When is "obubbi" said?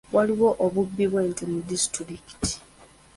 0.65-1.05